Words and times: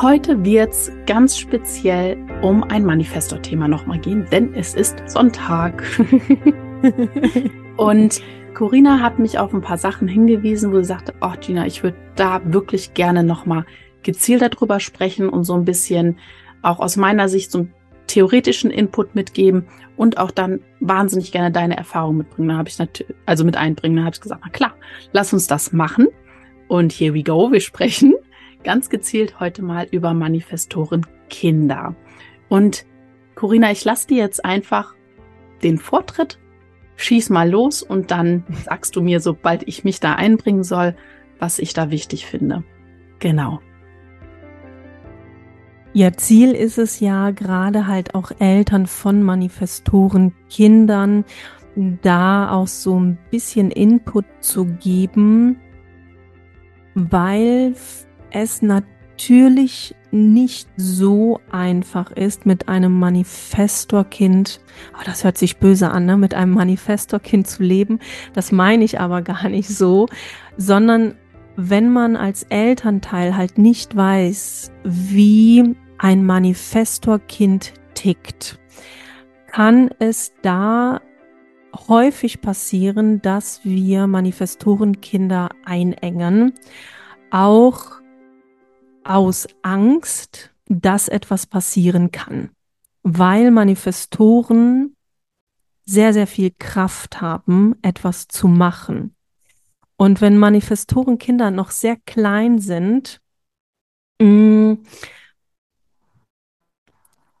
Heute 0.00 0.44
wird 0.44 0.70
es 0.70 0.92
ganz 1.06 1.36
speziell 1.36 2.16
um 2.40 2.62
ein 2.62 2.84
Manifestor-Thema 2.84 3.66
nochmal 3.66 3.98
gehen, 3.98 4.26
denn 4.30 4.54
es 4.54 4.74
ist 4.74 5.02
Sonntag. 5.06 5.82
und 7.76 8.22
Corinna 8.54 9.00
hat 9.00 9.18
mich 9.18 9.40
auf 9.40 9.52
ein 9.52 9.60
paar 9.60 9.76
Sachen 9.76 10.06
hingewiesen, 10.06 10.72
wo 10.72 10.76
sie 10.76 10.84
sagte, 10.84 11.14
oh 11.20 11.32
Gina, 11.40 11.66
ich 11.66 11.82
würde 11.82 11.96
da 12.14 12.40
wirklich 12.44 12.94
gerne 12.94 13.24
nochmal 13.24 13.66
gezielt 14.04 14.40
darüber 14.40 14.78
sprechen 14.78 15.28
und 15.28 15.42
so 15.42 15.54
ein 15.54 15.64
bisschen 15.64 16.16
auch 16.62 16.78
aus 16.78 16.96
meiner 16.96 17.28
Sicht 17.28 17.50
so 17.50 17.58
einen 17.58 17.74
theoretischen 18.06 18.70
Input 18.70 19.16
mitgeben 19.16 19.66
und 19.96 20.18
auch 20.18 20.30
dann 20.30 20.60
wahnsinnig 20.78 21.32
gerne 21.32 21.50
deine 21.50 21.76
Erfahrung 21.76 22.18
mitbringen. 22.18 22.50
Da 22.50 22.56
habe 22.58 22.68
ich 22.68 22.78
natürlich, 22.78 23.16
also 23.26 23.44
mit 23.44 23.56
einbringen. 23.56 23.96
Da 23.96 24.04
habe 24.04 24.14
ich 24.14 24.20
gesagt, 24.20 24.42
na 24.44 24.50
klar, 24.50 24.74
lass 25.10 25.32
uns 25.32 25.48
das 25.48 25.72
machen. 25.72 26.06
Und 26.68 26.92
here 26.92 27.14
we 27.14 27.24
go, 27.24 27.50
wir 27.50 27.60
sprechen 27.60 28.14
ganz 28.64 28.90
gezielt 28.90 29.40
heute 29.40 29.62
mal 29.62 29.86
über 29.90 30.14
Manifestoren 30.14 31.06
Kinder. 31.28 31.94
Und 32.48 32.84
Corinna, 33.34 33.70
ich 33.70 33.84
lasse 33.84 34.08
dir 34.08 34.18
jetzt 34.18 34.44
einfach 34.44 34.94
den 35.62 35.78
Vortritt, 35.78 36.38
schieß 36.96 37.30
mal 37.30 37.48
los 37.48 37.82
und 37.82 38.10
dann 38.10 38.44
sagst 38.64 38.96
du 38.96 39.02
mir, 39.02 39.20
sobald 39.20 39.66
ich 39.68 39.84
mich 39.84 40.00
da 40.00 40.14
einbringen 40.14 40.64
soll, 40.64 40.96
was 41.38 41.58
ich 41.58 41.72
da 41.72 41.90
wichtig 41.90 42.26
finde. 42.26 42.64
Genau. 43.18 43.60
Ja, 45.92 46.12
Ziel 46.12 46.52
ist 46.52 46.78
es 46.78 47.00
ja 47.00 47.30
gerade 47.30 47.86
halt 47.86 48.14
auch 48.14 48.30
Eltern 48.38 48.86
von 48.86 49.22
Manifestoren, 49.22 50.34
Kindern, 50.50 51.24
da 52.02 52.50
auch 52.50 52.66
so 52.66 52.98
ein 52.98 53.18
bisschen 53.30 53.70
Input 53.70 54.26
zu 54.40 54.66
geben, 54.66 55.60
weil 56.94 57.74
es 58.30 58.62
natürlich 58.62 59.94
nicht 60.10 60.68
so 60.76 61.40
einfach 61.50 62.12
ist, 62.12 62.46
mit 62.46 62.68
einem 62.68 62.98
Manifestorkind, 62.98 64.60
oh, 64.94 65.02
das 65.04 65.24
hört 65.24 65.36
sich 65.36 65.58
böse 65.58 65.90
an, 65.90 66.06
ne? 66.06 66.16
mit 66.16 66.34
einem 66.34 66.52
Manifestorkind 66.52 67.46
zu 67.46 67.62
leben. 67.62 67.98
Das 68.32 68.52
meine 68.52 68.84
ich 68.84 69.00
aber 69.00 69.22
gar 69.22 69.48
nicht 69.48 69.68
so, 69.68 70.08
sondern 70.56 71.16
wenn 71.56 71.92
man 71.92 72.16
als 72.16 72.44
Elternteil 72.44 73.36
halt 73.36 73.58
nicht 73.58 73.96
weiß, 73.96 74.72
wie 74.84 75.74
ein 75.98 76.24
Manifestorkind 76.24 77.74
tickt, 77.94 78.58
kann 79.48 79.90
es 79.98 80.32
da 80.42 81.00
häufig 81.88 82.40
passieren, 82.40 83.20
dass 83.20 83.64
wir 83.64 84.06
Manifestorenkinder 84.06 85.50
einengen, 85.64 86.54
auch 87.30 88.00
aus 89.08 89.48
Angst, 89.62 90.54
dass 90.66 91.08
etwas 91.08 91.46
passieren 91.46 92.10
kann, 92.10 92.50
weil 93.02 93.50
Manifestoren 93.50 94.94
sehr, 95.86 96.12
sehr 96.12 96.26
viel 96.26 96.52
Kraft 96.58 97.22
haben, 97.22 97.74
etwas 97.80 98.28
zu 98.28 98.46
machen. 98.46 99.14
Und 99.96 100.20
wenn 100.20 100.36
Manifestorenkinder 100.36 101.50
noch 101.50 101.70
sehr 101.70 101.96
klein 101.96 102.58
sind, 102.58 103.20
mm, 104.20 104.74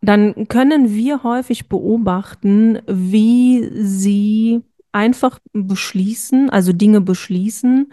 dann 0.00 0.48
können 0.48 0.94
wir 0.94 1.22
häufig 1.22 1.68
beobachten, 1.68 2.80
wie 2.86 3.68
sie 3.84 4.62
einfach 4.90 5.38
beschließen, 5.52 6.48
also 6.48 6.72
Dinge 6.72 7.02
beschließen, 7.02 7.92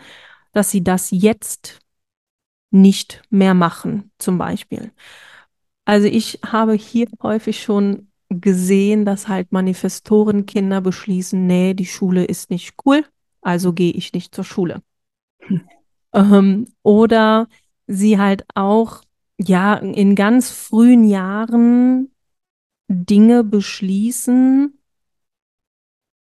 dass 0.53 0.71
sie 0.71 0.83
das 0.83 1.11
jetzt 1.11 1.84
nicht 2.71 3.21
mehr 3.29 3.53
machen, 3.53 4.11
zum 4.17 4.37
Beispiel. 4.37 4.91
Also 5.85 6.07
ich 6.07 6.39
habe 6.45 6.73
hier 6.73 7.07
häufig 7.21 7.61
schon 7.61 8.11
gesehen, 8.29 9.05
dass 9.05 9.27
halt 9.27 9.51
Manifestorenkinder 9.51 10.81
beschließen, 10.81 11.45
nee, 11.45 11.73
die 11.73 11.85
Schule 11.85 12.25
ist 12.25 12.49
nicht 12.49 12.73
cool, 12.85 13.05
also 13.41 13.73
gehe 13.73 13.91
ich 13.91 14.13
nicht 14.13 14.33
zur 14.33 14.43
Schule. 14.43 14.81
Hm. 15.41 15.61
Ähm, 16.13 16.65
oder 16.81 17.47
sie 17.87 18.19
halt 18.19 18.45
auch, 18.55 19.03
ja, 19.37 19.75
in 19.75 20.15
ganz 20.15 20.49
frühen 20.49 21.07
Jahren 21.07 22.11
Dinge 22.87 23.43
beschließen, 23.43 24.79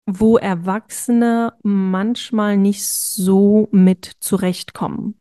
wo 0.06 0.36
Erwachsene 0.36 1.54
manchmal 1.62 2.56
nicht 2.56 2.86
so 2.86 3.68
mit 3.72 4.12
zurechtkommen 4.20 5.18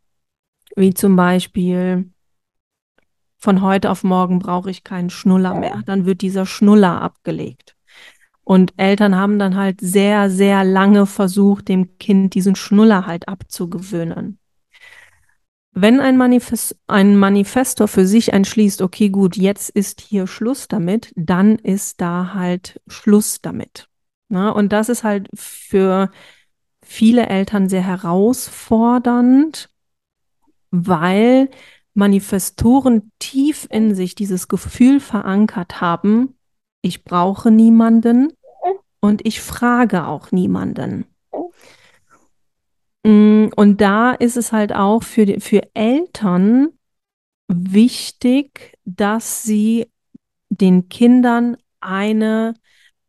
wie 0.76 0.94
zum 0.94 1.16
Beispiel 1.16 2.12
von 3.38 3.62
heute 3.62 3.92
auf 3.92 4.04
morgen 4.04 4.40
brauche 4.40 4.72
ich 4.72 4.84
keinen 4.84 5.10
Schnuller 5.10 5.54
mehr. 5.54 5.84
Dann 5.86 6.06
wird 6.06 6.22
dieser 6.22 6.46
Schnuller 6.46 7.02
abgelegt. 7.02 7.76
Und 8.44 8.74
Eltern 8.78 9.16
haben 9.16 9.40
dann 9.40 9.56
halt 9.56 9.82
sehr, 9.82 10.30
sehr 10.30 10.64
lange 10.64 11.06
versucht, 11.06 11.68
dem 11.68 11.98
Kind 11.98 12.36
diesen 12.36 12.56
Schnuller 12.56 13.06
halt 13.06 13.28
abzugewöhnen. 13.28 14.40
Wenn 15.72 16.00
ein, 16.00 16.16
Manifest, 16.16 16.78
ein 16.88 17.18
Manifestor 17.18 17.88
für 17.88 18.08
sich 18.08 18.32
entschließt, 18.32 18.82
okay, 18.82 19.10
gut, 19.10 19.36
jetzt 19.36 19.70
ist 19.70 20.00
hier 20.00 20.26
Schluss 20.26 20.68
damit, 20.68 21.12
dann 21.16 21.56
ist 21.58 22.00
da 22.00 22.34
halt 22.34 22.80
Schluss 22.88 23.42
damit. 23.42 23.90
Na, 24.30 24.52
und 24.52 24.72
das 24.72 24.90
ist 24.90 25.04
halt 25.04 25.28
für 25.34 26.10
viele 26.82 27.28
Eltern 27.28 27.68
sehr 27.68 27.84
herausfordernd, 27.84 29.70
weil 30.76 31.50
Manifestoren 31.94 33.12
tief 33.20 33.68
in 33.72 33.96
sich 33.96 34.16
dieses 34.16 34.48
Gefühl 34.48 35.00
verankert 35.00 35.80
haben, 35.80 36.38
ich 36.82 37.04
brauche 37.04 37.52
niemanden 37.52 38.34
und 39.00 39.26
ich 39.26 39.42
frage 39.42 40.06
auch 40.06 40.32
niemanden. 40.32 41.06
Mm, 43.04 43.48
und 43.56 43.82
da 43.82 44.12
ist 44.12 44.36
es 44.36 44.52
halt 44.52 44.74
auch 44.74 45.04
für, 45.04 45.40
für 45.40 45.62
Eltern 45.74 46.70
wichtig, 47.48 48.78
dass 48.84 49.44
sie 49.44 49.90
den 50.50 50.90
Kindern 50.90 51.58
eine 51.80 52.56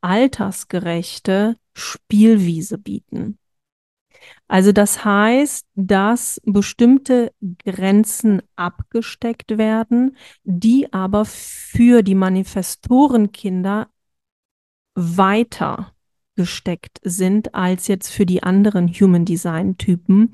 altersgerechte 0.01 1.57
Spielwiese 1.75 2.79
bieten. 2.79 3.39
Also 4.49 4.73
das 4.73 5.05
heißt, 5.05 5.67
dass 5.75 6.41
bestimmte 6.45 7.33
Grenzen 7.65 8.43
abgesteckt 8.55 9.59
werden, 9.59 10.17
die 10.45 10.93
aber 10.93 11.25
für 11.25 12.03
die 12.03 12.15
Manifestorenkinder 12.15 13.89
weiter 14.95 15.93
gesteckt 16.37 16.99
sind 17.03 17.55
als 17.55 17.89
jetzt 17.89 18.11
für 18.11 18.27
die 18.27 18.43
anderen 18.43 18.89
Human 18.89 19.25
Design 19.25 19.79
Typen, 19.79 20.31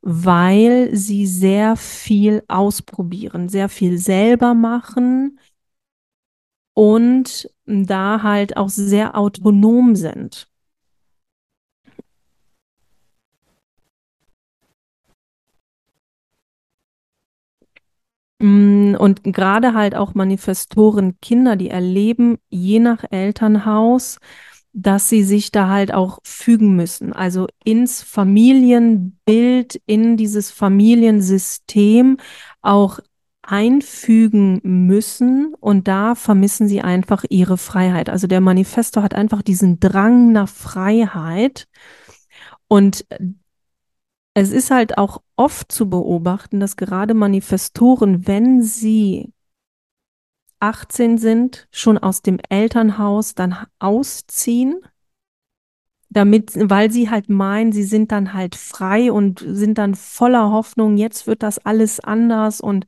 weil 0.00 0.94
sie 0.96 1.26
sehr 1.26 1.76
viel 1.76 2.42
ausprobieren, 2.48 3.48
sehr 3.48 3.68
viel 3.68 3.98
selber 3.98 4.54
machen 4.54 5.38
und 6.74 7.50
da 7.66 8.22
halt 8.22 8.56
auch 8.56 8.70
sehr 8.70 9.16
autonom 9.16 9.94
sind. 9.94 10.48
Und 18.42 19.20
gerade 19.22 19.72
halt 19.72 19.94
auch 19.94 20.14
Manifestoren 20.14 21.20
Kinder, 21.20 21.54
die 21.54 21.70
erleben 21.70 22.38
je 22.50 22.80
nach 22.80 23.04
Elternhaus, 23.10 24.18
dass 24.72 25.08
sie 25.08 25.22
sich 25.22 25.52
da 25.52 25.68
halt 25.68 25.94
auch 25.94 26.18
fügen 26.24 26.74
müssen. 26.74 27.12
Also 27.12 27.46
ins 27.64 28.02
Familienbild, 28.02 29.80
in 29.86 30.16
dieses 30.16 30.50
Familiensystem 30.50 32.16
auch 32.62 32.98
einfügen 33.42 34.60
müssen 34.62 35.54
und 35.60 35.86
da 35.88 36.14
vermissen 36.14 36.68
sie 36.68 36.80
einfach 36.80 37.24
ihre 37.28 37.58
Freiheit. 37.58 38.08
Also 38.08 38.26
der 38.26 38.40
Manifesto 38.40 39.02
hat 39.02 39.14
einfach 39.14 39.42
diesen 39.42 39.78
Drang 39.78 40.32
nach 40.32 40.48
Freiheit 40.48 41.66
und 42.68 43.04
es 44.34 44.50
ist 44.50 44.70
halt 44.70 44.98
auch 44.98 45.22
oft 45.36 45.70
zu 45.70 45.88
beobachten, 45.90 46.60
dass 46.60 46.76
gerade 46.76 47.14
Manifestoren, 47.14 48.26
wenn 48.26 48.62
sie 48.62 49.32
18 50.60 51.18
sind, 51.18 51.68
schon 51.70 51.98
aus 51.98 52.22
dem 52.22 52.38
Elternhaus 52.48 53.34
dann 53.34 53.56
ausziehen, 53.78 54.80
damit, 56.08 56.52
weil 56.54 56.90
sie 56.90 57.10
halt 57.10 57.28
meinen, 57.28 57.72
sie 57.72 57.82
sind 57.82 58.12
dann 58.12 58.32
halt 58.32 58.54
frei 58.54 59.10
und 59.10 59.44
sind 59.46 59.78
dann 59.78 59.94
voller 59.94 60.50
Hoffnung, 60.50 60.96
jetzt 60.96 61.26
wird 61.26 61.42
das 61.42 61.58
alles 61.58 62.00
anders 62.00 62.60
und 62.60 62.86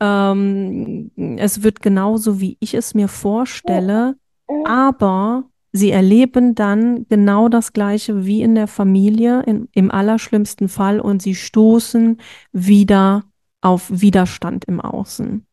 ähm, 0.00 1.10
es 1.38 1.62
wird 1.62 1.82
genauso, 1.82 2.40
wie 2.40 2.56
ich 2.60 2.74
es 2.74 2.94
mir 2.94 3.08
vorstelle, 3.08 4.16
aber 4.64 5.44
sie 5.76 5.90
erleben 5.90 6.54
dann 6.54 7.06
genau 7.08 7.48
das 7.48 7.72
Gleiche 7.72 8.26
wie 8.26 8.42
in 8.42 8.54
der 8.54 8.66
Familie, 8.66 9.42
in, 9.42 9.68
im 9.72 9.90
allerschlimmsten 9.90 10.68
Fall, 10.68 11.00
und 11.00 11.22
sie 11.22 11.34
stoßen 11.34 12.18
wieder 12.52 13.24
auf 13.60 13.88
Widerstand 13.90 14.64
im 14.64 14.80
Außen. 14.80 15.46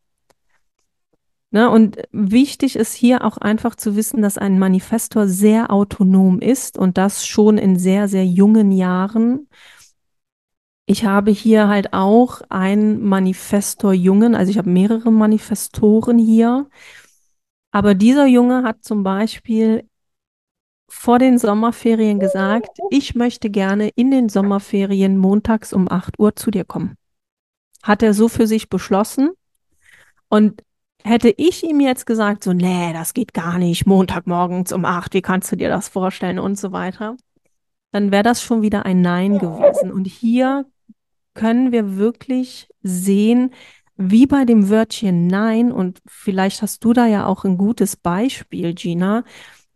Ne, 1.54 1.70
und 1.70 1.98
wichtig 2.10 2.74
ist 2.74 2.94
hier 2.94 3.24
auch 3.24 3.38
einfach 3.38 3.76
zu 3.76 3.94
wissen, 3.94 4.22
dass 4.22 4.38
ein 4.38 4.58
Manifestor 4.58 5.28
sehr 5.28 5.70
autonom 5.70 6.40
ist 6.40 6.76
und 6.76 6.98
das 6.98 7.24
schon 7.24 7.58
in 7.58 7.78
sehr, 7.78 8.08
sehr 8.08 8.26
jungen 8.26 8.72
Jahren. 8.72 9.46
Ich 10.86 11.04
habe 11.04 11.30
hier 11.30 11.68
halt 11.68 11.92
auch 11.92 12.40
einen 12.48 13.04
Manifestor-Jungen, 13.04 14.34
also 14.34 14.50
ich 14.50 14.58
habe 14.58 14.68
mehrere 14.68 15.12
Manifestoren 15.12 16.18
hier. 16.18 16.68
Aber 17.70 17.94
dieser 17.94 18.26
Junge 18.26 18.64
hat 18.64 18.82
zum 18.82 19.04
Beispiel 19.04 19.88
vor 20.94 21.18
den 21.18 21.38
Sommerferien 21.38 22.18
gesagt, 22.18 22.78
ich 22.90 23.14
möchte 23.14 23.50
gerne 23.50 23.90
in 23.94 24.10
den 24.10 24.28
Sommerferien 24.28 25.18
montags 25.18 25.72
um 25.72 25.90
8 25.90 26.18
Uhr 26.18 26.34
zu 26.34 26.50
dir 26.50 26.64
kommen. 26.64 26.96
Hat 27.82 28.02
er 28.02 28.14
so 28.14 28.28
für 28.28 28.46
sich 28.46 28.70
beschlossen. 28.70 29.30
Und 30.28 30.62
hätte 31.02 31.34
ich 31.36 31.62
ihm 31.62 31.80
jetzt 31.80 32.06
gesagt, 32.06 32.42
so, 32.44 32.54
nee, 32.54 32.92
das 32.94 33.12
geht 33.12 33.34
gar 33.34 33.58
nicht, 33.58 33.86
Montagmorgens 33.86 34.72
um 34.72 34.86
8, 34.86 35.12
wie 35.12 35.20
kannst 35.20 35.52
du 35.52 35.56
dir 35.56 35.68
das 35.68 35.88
vorstellen 35.88 36.38
und 36.38 36.58
so 36.58 36.72
weiter, 36.72 37.16
dann 37.92 38.10
wäre 38.10 38.22
das 38.22 38.40
schon 38.40 38.62
wieder 38.62 38.86
ein 38.86 39.02
Nein 39.02 39.38
gewesen. 39.38 39.92
Und 39.92 40.06
hier 40.06 40.64
können 41.34 41.70
wir 41.70 41.98
wirklich 41.98 42.68
sehen, 42.82 43.52
wie 43.96 44.26
bei 44.26 44.46
dem 44.46 44.70
Wörtchen 44.70 45.26
Nein, 45.26 45.70
und 45.70 46.00
vielleicht 46.06 46.62
hast 46.62 46.82
du 46.84 46.94
da 46.94 47.06
ja 47.06 47.26
auch 47.26 47.44
ein 47.44 47.58
gutes 47.58 47.96
Beispiel, 47.96 48.74
Gina, 48.74 49.24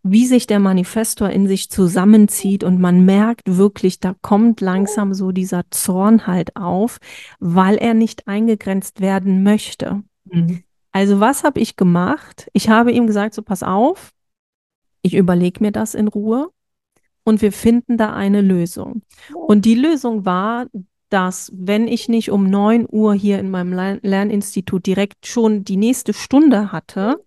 wie 0.03 0.25
sich 0.25 0.47
der 0.47 0.59
Manifestor 0.59 1.29
in 1.29 1.47
sich 1.47 1.69
zusammenzieht 1.69 2.63
und 2.63 2.79
man 2.79 3.03
merkt 3.05 3.57
wirklich, 3.57 3.99
da 3.99 4.15
kommt 4.21 4.61
langsam 4.61 5.13
so 5.13 5.31
dieser 5.31 5.63
Zorn 5.71 6.25
halt 6.25 6.55
auf, 6.55 6.99
weil 7.39 7.75
er 7.75 7.93
nicht 7.93 8.27
eingegrenzt 8.27 9.01
werden 9.01 9.43
möchte. 9.43 10.03
Mhm. 10.25 10.63
Also 10.91 11.19
was 11.19 11.43
habe 11.43 11.59
ich 11.59 11.75
gemacht? 11.75 12.49
Ich 12.53 12.69
habe 12.69 12.91
ihm 12.91 13.07
gesagt, 13.07 13.33
so 13.33 13.41
pass 13.41 13.61
auf, 13.61 14.11
ich 15.01 15.15
überlege 15.15 15.63
mir 15.63 15.71
das 15.71 15.93
in 15.93 16.07
Ruhe 16.07 16.49
und 17.23 17.41
wir 17.41 17.51
finden 17.51 17.97
da 17.97 18.13
eine 18.13 18.41
Lösung. 18.41 19.03
Und 19.33 19.65
die 19.65 19.75
Lösung 19.75 20.25
war, 20.25 20.67
dass 21.09 21.51
wenn 21.53 21.87
ich 21.87 22.07
nicht 22.07 22.31
um 22.31 22.49
9 22.49 22.87
Uhr 22.89 23.13
hier 23.13 23.39
in 23.39 23.51
meinem 23.51 23.73
Lerninstitut 24.01 24.85
direkt 24.85 25.27
schon 25.27 25.63
die 25.63 25.77
nächste 25.77 26.13
Stunde 26.13 26.71
hatte, 26.71 27.23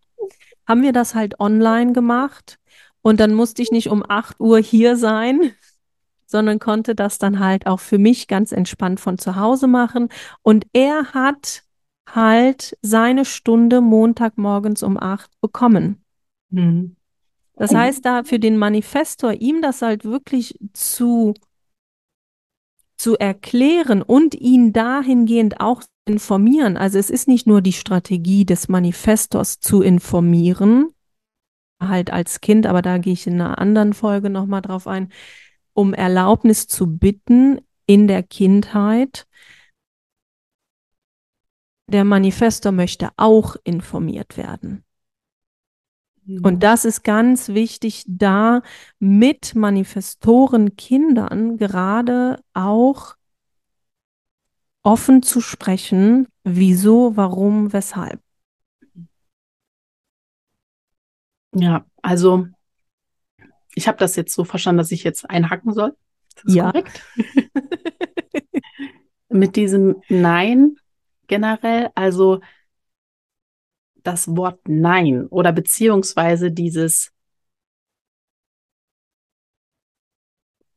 haben 0.66 0.82
wir 0.82 0.92
das 0.92 1.14
halt 1.14 1.38
online 1.40 1.92
gemacht 1.92 2.58
und 3.02 3.20
dann 3.20 3.34
musste 3.34 3.62
ich 3.62 3.70
nicht 3.70 3.90
um 3.90 4.04
8 4.08 4.40
Uhr 4.40 4.58
hier 4.58 4.96
sein, 4.96 5.52
sondern 6.26 6.58
konnte 6.58 6.94
das 6.94 7.18
dann 7.18 7.40
halt 7.40 7.66
auch 7.66 7.80
für 7.80 7.98
mich 7.98 8.28
ganz 8.28 8.52
entspannt 8.52 9.00
von 9.00 9.18
zu 9.18 9.36
Hause 9.36 9.66
machen. 9.66 10.08
Und 10.42 10.66
er 10.72 11.12
hat 11.12 11.64
halt 12.08 12.76
seine 12.80 13.24
Stunde 13.24 13.80
Montagmorgens 13.80 14.82
um 14.82 14.96
8 14.98 15.30
bekommen. 15.40 16.02
Mhm. 16.50 16.96
Das 17.54 17.74
heißt, 17.74 18.04
da 18.04 18.24
für 18.24 18.38
den 18.38 18.56
Manifestor, 18.56 19.34
ihm 19.34 19.60
das 19.60 19.82
halt 19.82 20.04
wirklich 20.04 20.58
zu, 20.72 21.34
zu 22.96 23.16
erklären 23.18 24.02
und 24.02 24.34
ihn 24.34 24.72
dahingehend 24.72 25.60
auch 25.60 25.82
informieren. 26.06 26.76
Also 26.76 26.98
es 26.98 27.10
ist 27.10 27.28
nicht 27.28 27.46
nur 27.46 27.60
die 27.60 27.74
Strategie 27.74 28.44
des 28.44 28.68
Manifestors 28.68 29.60
zu 29.60 29.82
informieren, 29.82 30.92
halt 31.88 32.12
als 32.12 32.40
Kind, 32.40 32.66
aber 32.66 32.82
da 32.82 32.98
gehe 32.98 33.12
ich 33.12 33.26
in 33.26 33.40
einer 33.40 33.58
anderen 33.58 33.92
Folge 33.92 34.30
nochmal 34.30 34.62
drauf 34.62 34.86
ein, 34.86 35.12
um 35.74 35.94
Erlaubnis 35.94 36.66
zu 36.66 36.86
bitten 36.98 37.60
in 37.86 38.08
der 38.08 38.22
Kindheit. 38.22 39.26
Der 41.88 42.04
Manifestor 42.04 42.72
möchte 42.72 43.10
auch 43.16 43.56
informiert 43.64 44.36
werden. 44.36 44.84
Und 46.24 46.62
das 46.62 46.84
ist 46.84 47.02
ganz 47.02 47.48
wichtig, 47.48 48.04
da 48.06 48.62
mit 49.00 49.54
Manifestoren 49.56 50.76
Kindern 50.76 51.56
gerade 51.56 52.42
auch 52.54 53.16
offen 54.84 55.22
zu 55.22 55.40
sprechen, 55.40 56.28
wieso, 56.44 57.16
warum, 57.16 57.72
weshalb. 57.72 58.20
Ja, 61.54 61.84
also 62.00 62.46
ich 63.74 63.88
habe 63.88 63.98
das 63.98 64.16
jetzt 64.16 64.34
so 64.34 64.44
verstanden, 64.44 64.78
dass 64.78 64.92
ich 64.92 65.04
jetzt 65.04 65.28
einhacken 65.28 65.72
soll. 65.72 65.96
Ja. 66.46 66.70
korrekt? 66.72 67.02
Mit 69.28 69.56
diesem 69.56 70.02
Nein 70.08 70.76
generell, 71.26 71.90
also 71.94 72.40
das 74.02 74.36
Wort 74.36 74.60
Nein 74.66 75.26
oder 75.28 75.52
beziehungsweise 75.52 76.50
dieses, 76.50 77.12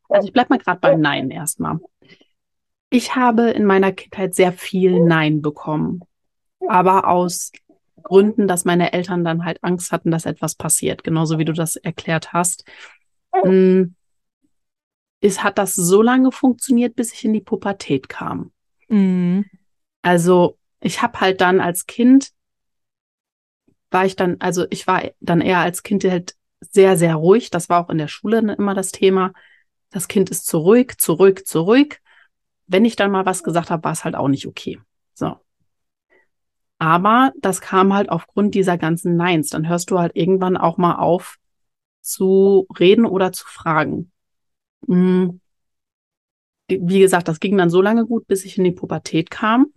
also 0.08 0.27
ich 0.27 0.34
bleib 0.34 0.50
mal 0.50 0.60
gerade 0.60 0.79
beim 0.79 1.01
Nein 1.01 1.32
erstmal. 1.32 1.79
Ich 2.89 3.15
habe 3.15 3.50
in 3.50 3.65
meiner 3.65 3.91
Kindheit 3.91 4.36
sehr 4.36 4.53
viel 4.53 5.03
Nein 5.03 5.41
bekommen, 5.41 6.01
aber 6.67 7.08
aus 7.08 7.51
Gründen, 8.05 8.47
dass 8.47 8.65
meine 8.65 8.93
Eltern 8.93 9.24
dann 9.24 9.43
halt 9.43 9.63
Angst 9.63 9.91
hatten, 9.91 10.12
dass 10.12 10.25
etwas 10.25 10.55
passiert, 10.55 11.03
genauso 11.03 11.39
wie 11.39 11.45
du 11.45 11.53
das 11.53 11.75
erklärt 11.75 12.33
hast. 12.33 12.63
Hm, 13.33 13.95
es 15.21 15.43
hat 15.43 15.57
das 15.57 15.74
so 15.74 16.01
lange 16.01 16.31
funktioniert, 16.31 16.95
bis 16.95 17.12
ich 17.12 17.25
in 17.25 17.33
die 17.33 17.41
Pubertät 17.41 18.07
kam. 18.07 18.51
Mhm. 18.88 19.45
Also 20.03 20.57
ich 20.79 21.01
habe 21.01 21.19
halt 21.19 21.41
dann 21.41 21.59
als 21.59 21.88
Kind 21.88 22.29
war 23.89 24.05
ich 24.05 24.15
dann, 24.15 24.38
also 24.39 24.65
ich 24.69 24.88
war 24.88 25.03
dann 25.19 25.41
eher 25.41 25.59
als 25.59 25.81
Kind 25.81 26.03
halt 26.03 26.35
sehr, 26.59 26.97
sehr 26.97 27.15
ruhig. 27.15 27.50
Das 27.50 27.69
war 27.69 27.83
auch 27.83 27.89
in 27.89 27.97
der 27.97 28.07
Schule 28.07 28.39
immer 28.39 28.74
das 28.74 28.91
Thema. 28.91 29.33
Das 29.89 30.07
Kind 30.07 30.29
ist 30.29 30.45
zu 30.45 30.57
ruhig, 30.59 30.97
zu 30.97 31.13
ruhig, 31.13 31.45
zu 31.45 31.62
ruhig. 31.62 32.01
Wenn 32.67 32.85
ich 32.85 32.95
dann 32.95 33.12
mal 33.12 33.25
was 33.25 33.43
gesagt 33.43 33.69
habe, 33.69 33.83
war 33.83 33.93
es 33.93 34.03
halt 34.03 34.15
auch 34.15 34.27
nicht 34.27 34.47
okay. 34.47 34.79
So. 35.13 35.38
Aber 36.86 37.32
das 37.39 37.62
kam 37.62 37.96
halt 37.96 38.10
aufgrund 38.10 38.54
dieser 38.54 38.77
ganzen 38.77 39.15
Neins. 39.15 39.50
Dann 39.50 39.68
hörst 39.68 39.89
du 39.89 39.98
halt 39.98 40.15
irgendwann 40.15 40.56
auch 40.56 40.77
mal 40.77 40.98
auf 40.98 41.38
zu 42.01 42.68
reden 42.80 43.06
oder 43.08 43.32
zu 43.32 43.48
fragen. 43.48 44.12
Hm. 44.86 45.42
Wie 46.70 47.00
gesagt, 47.00 47.27
das 47.27 47.39
ging 47.39 47.58
dann 47.58 47.72
so 47.72 47.82
lange 47.82 48.06
gut, 48.06 48.27
bis 48.27 48.46
ich 48.46 48.60
in 48.60 48.65
die 48.65 48.72
Pubertät 48.72 49.32
kam. 49.32 49.74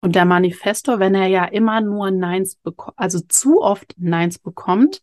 Und 0.00 0.14
der 0.14 0.24
Manifestor, 0.24 0.98
wenn 0.98 1.14
er 1.14 1.26
ja 1.26 1.44
immer 1.44 1.82
nur 1.82 2.10
Neins 2.10 2.54
bekommt, 2.54 2.98
also 2.98 3.20
zu 3.20 3.60
oft 3.60 3.92
Neins 3.98 4.38
bekommt, 4.38 5.02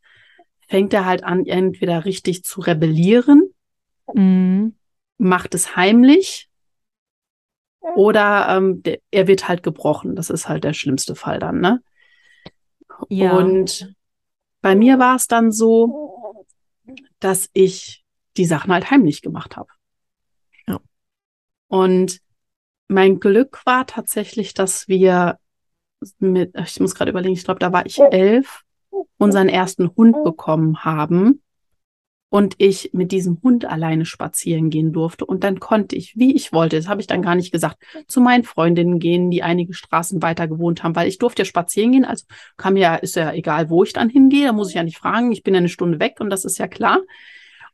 fängt 0.68 0.92
er 0.92 1.06
halt 1.06 1.24
an, 1.24 1.46
entweder 1.46 2.04
richtig 2.04 2.44
zu 2.44 2.62
rebellieren, 2.62 3.54
mhm. 4.12 4.74
macht 5.20 5.54
es 5.54 5.76
heimlich 5.76 6.50
oder 7.96 8.48
ähm, 8.50 8.82
der, 8.84 9.00
er 9.12 9.28
wird 9.28 9.48
halt 9.48 9.64
gebrochen. 9.64 10.16
Das 10.16 10.30
ist 10.30 10.48
halt 10.48 10.64
der 10.64 10.74
schlimmste 10.74 11.16
Fall 11.16 11.40
dann, 11.40 11.60
ne? 11.60 11.82
Ja. 13.10 13.38
Und 13.38 13.94
bei 14.62 14.76
mir 14.76 15.00
war 15.00 15.16
es 15.16 15.28
dann 15.28 15.52
so, 15.52 16.46
dass 17.20 17.50
ich 17.54 18.04
die 18.38 18.46
Sachen 18.46 18.72
halt 18.72 18.90
heimlich 18.90 19.22
gemacht 19.22 19.58
habe. 19.58 19.70
Ja. 20.68 20.80
Und 21.68 22.20
mein 22.88 23.20
Glück 23.20 23.62
war 23.66 23.86
tatsächlich, 23.86 24.54
dass 24.54 24.88
wir 24.88 25.38
mit, 26.20 26.56
ich 26.58 26.80
muss 26.80 26.96
gerade 26.96 27.12
überlegen, 27.12 27.34
ich 27.34 27.44
glaube, 27.44 27.60
da 27.60 27.72
war 27.72 27.86
ich 27.86 28.00
elf, 28.00 28.62
unseren 29.18 29.50
ersten 29.50 29.90
Hund 29.96 30.24
bekommen 30.24 30.84
haben 30.84 31.43
und 32.34 32.56
ich 32.58 32.90
mit 32.94 33.12
diesem 33.12 33.40
Hund 33.44 33.64
alleine 33.66 34.06
spazieren 34.06 34.72
gehen 34.72 34.92
durfte. 34.92 35.24
Und 35.24 35.44
dann 35.44 35.60
konnte 35.60 35.96
ich, 35.96 36.18
wie 36.18 36.36
ich 36.36 36.52
wollte, 36.52 36.78
das 36.78 36.88
habe 36.88 37.00
ich 37.00 37.06
dann 37.06 37.22
gar 37.22 37.36
nicht 37.36 37.52
gesagt, 37.52 37.78
zu 38.08 38.22
meinen 38.22 38.44
Freundinnen 38.44 38.98
gehen, 38.98 39.30
die 39.30 39.44
einige 39.44 39.76
Straßen 39.76 40.20
weiter 40.24 40.48
gewohnt 40.48 40.82
haben, 40.82 40.96
weil 40.96 41.08
ich 41.08 41.20
durfte 41.20 41.44
ja 41.44 41.46
spazieren 41.46 41.92
gehen. 41.92 42.06
Also 42.06 42.26
kam 42.58 42.76
ja, 42.76 42.96
ist 42.96 43.16
ja 43.16 43.32
egal, 43.34 43.70
wo 43.70 43.84
ich 43.84 43.94
dann 43.94 44.10
hingehe, 44.10 44.48
da 44.48 44.52
muss 44.52 44.70
ich 44.70 44.74
ja 44.74 44.84
nicht 44.84 44.98
fragen. 44.98 45.32
Ich 45.32 45.44
bin 45.44 45.54
ja 45.54 45.60
eine 45.60 45.70
Stunde 45.70 46.00
weg 46.00 46.16
und 46.22 46.32
das 46.32 46.44
ist 46.44 46.58
ja 46.58 46.68
klar. 46.68 47.02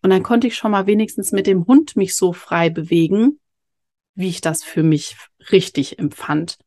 Und 0.02 0.10
dann 0.10 0.24
konnte 0.24 0.48
ich 0.48 0.58
schon 0.58 0.72
mal 0.72 0.88
wenigstens 0.88 1.32
mit 1.32 1.48
dem 1.48 1.66
Hund 1.66 1.96
mich 1.96 2.18
so 2.18 2.34
frei 2.34 2.70
bewegen, 2.70 3.40
wie 4.14 4.28
ich 4.28 4.42
das 4.42 4.66
für 4.66 4.84
mich 4.84 5.16
richtig 5.54 6.00
empfand. 6.00 6.58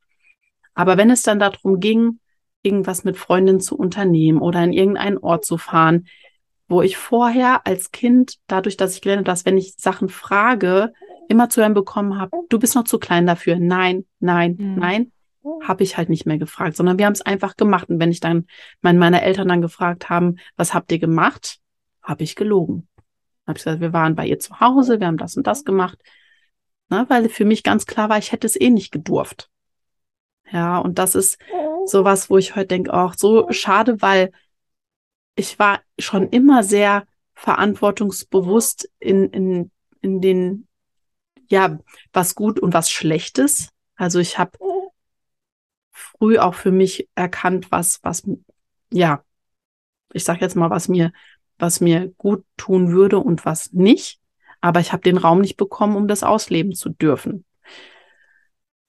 Aber 0.73 0.97
wenn 0.97 1.11
es 1.11 1.21
dann 1.21 1.39
darum 1.39 1.79
ging, 1.79 2.21
irgendwas 2.63 3.05
mit 3.05 3.19
Freundinnen 3.19 3.61
zu 3.61 3.77
unternehmen 3.77 4.41
oder 4.41 4.65
in 4.65 4.73
irgendeinen 4.73 5.19
Ort 5.19 5.45
zu 5.45 5.59
fahren, 5.59 6.07
wo 6.73 6.83
ich 6.83 6.97
vorher 6.97 7.67
als 7.67 7.93
Kind, 7.93 8.39
dadurch, 8.47 8.79
dass 8.79 8.95
ich 8.95 9.03
gelernt 9.03 9.21
habe, 9.21 9.27
dass 9.27 9.45
wenn 9.45 9.59
ich 9.59 9.75
Sachen 9.77 10.09
frage, 10.09 10.93
immer 11.29 11.51
zu 11.51 11.61
hören 11.61 11.75
bekommen 11.75 12.19
habe, 12.19 12.31
du 12.49 12.59
bist 12.59 12.75
noch 12.75 12.85
zu 12.85 12.99
klein 12.99 13.27
dafür. 13.27 13.59
Nein, 13.59 14.07
nein, 14.21 14.57
mhm. 14.59 14.75
nein, 14.79 15.13
habe 15.63 15.83
ich 15.83 15.99
halt 15.99 16.09
nicht 16.09 16.25
mehr 16.25 16.39
gefragt, 16.39 16.77
sondern 16.77 16.99
wir 16.99 17.05
haben 17.05 17.13
es 17.13 17.21
einfach 17.21 17.57
gemacht. 17.57 17.91
Und 17.91 18.01
wenn 18.01 18.11
ich 18.11 18.21
dann 18.21 18.47
meine, 18.81 18.99
meine 18.99 19.21
Eltern 19.21 19.49
dann 19.49 19.61
gefragt 19.61 20.09
haben, 20.09 20.37
was 20.57 20.73
habt 20.73 20.91
ihr 20.93 20.99
gemacht, 20.99 21.59
habe 22.03 22.25
ich 22.25 22.37
gelogen. 22.37 22.89
Habe 23.47 23.59
ich 23.59 23.65
gesagt, 23.65 23.83
wir 23.83 23.93
waren 23.93 24.15
bei 24.15 24.27
ihr 24.27 24.39
zu 24.39 24.59
Hause, 24.59 24.99
wir 24.99 25.07
haben 25.07 25.19
das 25.19 25.37
und 25.37 25.47
das 25.47 25.65
gemacht. 25.65 25.99
Na, 26.89 27.09
weil 27.11 27.29
für 27.29 27.45
mich 27.45 27.63
ganz 27.63 27.85
klar 27.85 28.09
war, 28.09 28.17
ich 28.17 28.33
hätte 28.33 28.47
es 28.47 28.59
eh 28.59 28.71
nicht 28.71 28.93
gedurft. 28.93 29.51
Ja, 30.51 30.79
und 30.79 30.99
das 30.99 31.15
ist 31.15 31.39
sowas, 31.85 32.31
wo 32.31 32.39
ich 32.39 32.57
heute 32.57 32.69
denke, 32.69 32.95
auch 32.95 33.15
so 33.15 33.47
schade, 33.51 34.01
weil 34.01 34.33
ich 35.35 35.59
war 35.59 35.81
schon 35.99 36.29
immer 36.29 36.63
sehr 36.63 37.07
verantwortungsbewusst 37.35 38.91
in, 38.99 39.31
in, 39.31 39.71
in 40.01 40.21
den, 40.21 40.69
ja, 41.49 41.79
was 42.13 42.35
gut 42.35 42.61
und 42.61 42.75
was 42.75 42.91
schlechtes. 42.91 43.71
Also 43.97 44.19
ich 44.19 44.39
habe 44.39 44.59
früh 45.91 46.39
auch 46.39 46.55
für 46.55 46.71
mich 46.71 47.09
erkannt, 47.15 47.71
was, 47.71 48.01
was, 48.03 48.23
ja, 48.91 49.25
ich 50.13 50.25
sag 50.25 50.41
jetzt 50.41 50.57
mal, 50.57 50.71
was 50.71 50.89
mir, 50.89 51.13
was 51.59 51.81
mir 51.81 52.09
gut 52.19 52.45
tun 52.57 52.93
würde 52.93 53.19
und 53.19 53.45
was 53.45 53.73
nicht. 53.73 54.21
Aber 54.61 54.81
ich 54.81 54.93
habe 54.93 55.03
den 55.03 55.17
Raum 55.17 55.41
nicht 55.41 55.57
bekommen, 55.57 55.97
um 55.97 56.07
das 56.07 56.23
ausleben 56.23 56.75
zu 56.75 56.91
dürfen. 56.91 57.45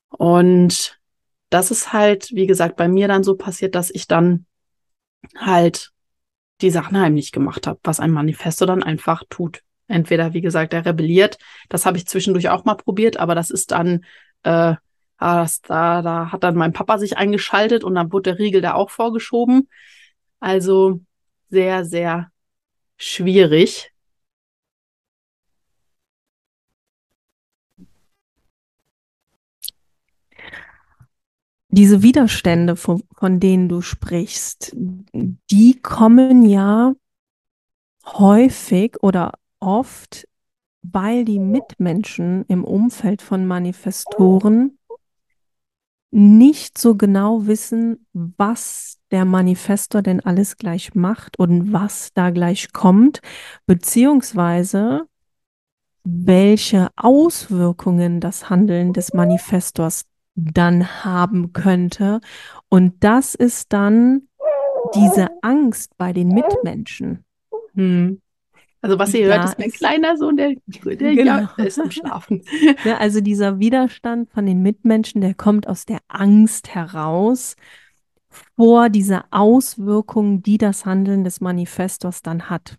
Und 0.10 1.00
das 1.50 1.72
ist 1.72 1.94
halt, 1.94 2.30
wie 2.32 2.46
gesagt, 2.48 2.76
bei 2.76 2.88
mir 2.88 3.08
dann 3.08 3.24
so 3.24 3.36
passiert, 3.36 3.76
dass 3.76 3.90
ich 3.90 4.08
dann 4.08 4.46
halt 5.36 5.93
die 6.64 6.72
Sachen 6.72 7.00
heimlich 7.00 7.32
gemacht 7.32 7.68
habe, 7.68 7.80
was 7.84 8.00
ein 8.00 8.12
Manifesto 8.12 8.66
dann 8.66 8.82
einfach 8.82 9.24
tut. 9.30 9.62
Entweder, 9.88 10.34
wie 10.34 10.42
gesagt, 10.42 10.74
er 10.74 10.86
rebelliert, 10.86 11.38
das 11.70 11.86
habe 11.86 11.98
ich 11.98 12.08
zwischendurch 12.08 12.50
auch 12.50 12.66
mal 12.66 12.76
probiert, 12.76 13.18
aber 13.18 13.36
das 13.36 13.50
ist 13.50 13.72
dann, 13.72 14.06
äh, 14.44 14.76
ah, 15.18 15.42
das, 15.42 15.62
da, 15.62 16.02
da 16.02 16.32
hat 16.32 16.44
dann 16.44 16.56
mein 16.56 16.74
Papa 16.74 16.98
sich 16.98 17.18
eingeschaltet 17.18 17.84
und 17.84 17.96
dann 17.96 18.12
wurde 18.12 18.32
der 18.32 18.40
Riegel 18.40 18.62
da 18.62 18.74
auch 18.74 18.90
vorgeschoben. 18.90 19.70
Also 20.40 21.02
sehr, 21.50 21.86
sehr 21.86 22.32
schwierig. 22.98 23.93
Diese 31.74 32.04
Widerstände, 32.04 32.76
von, 32.76 33.02
von 33.16 33.40
denen 33.40 33.68
du 33.68 33.82
sprichst, 33.82 34.76
die 35.52 35.80
kommen 35.82 36.46
ja 36.46 36.94
häufig 38.06 39.02
oder 39.02 39.34
oft, 39.60 40.28
weil 40.84 41.26
die 41.26 41.40
Mitmenschen 41.40 42.46
im 42.48 42.64
Umfeld 42.64 43.24
von 43.24 43.48
Manifestoren 43.48 44.78
nicht 46.12 46.78
so 46.78 46.96
genau 46.96 47.48
wissen, 47.48 48.06
was 48.14 49.00
der 49.10 49.26
Manifestor 49.26 50.04
denn 50.04 50.20
alles 50.20 50.58
gleich 50.58 50.94
macht 50.94 51.40
und 51.40 51.74
was 51.74 52.12
da 52.14 52.30
gleich 52.30 52.72
kommt, 52.72 53.20
beziehungsweise 53.66 55.08
welche 56.04 56.90
Auswirkungen 56.98 58.20
das 58.20 58.52
Handeln 58.52 58.94
des 58.94 59.14
Manifestors 59.14 60.06
dann 60.36 61.04
haben 61.04 61.54
könnte. 61.54 62.22
Und 62.70 63.04
das 63.04 63.36
ist 63.36 63.74
dann 63.74 64.28
diese 64.96 65.30
Angst 65.42 65.98
bei 65.98 66.14
den 66.14 66.30
Mitmenschen. 66.30 67.24
Hm. 67.76 68.22
Also 68.82 69.00
was 69.00 69.14
ihr 69.14 69.28
hört, 69.28 69.46
ist 69.46 69.58
mein 69.58 69.72
kleiner 69.72 70.18
Sohn, 70.18 70.36
der, 70.36 70.56
der 70.68 71.16
genau. 71.16 71.48
ja, 71.58 71.64
ist 71.64 71.80
am 71.80 71.90
Schlafen. 71.90 72.44
Ja, 72.84 72.98
also 73.00 73.22
dieser 73.22 73.60
Widerstand 73.60 74.30
von 74.30 74.46
den 74.46 74.62
Mitmenschen, 74.62 75.22
der 75.22 75.34
kommt 75.36 75.70
aus 75.70 75.86
der 75.86 76.00
Angst 76.10 76.76
heraus 76.76 77.56
vor 78.58 78.90
dieser 78.90 79.26
Auswirkung, 79.32 80.44
die 80.44 80.58
das 80.58 80.86
Handeln 80.86 81.24
des 81.24 81.40
Manifestors 81.40 82.24
dann 82.24 82.50
hat. 82.50 82.78